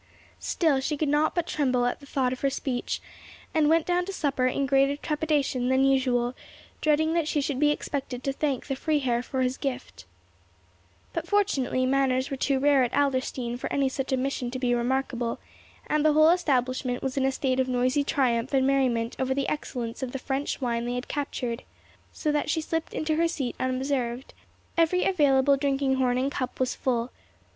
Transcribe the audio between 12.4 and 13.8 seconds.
rare at Adlerstein for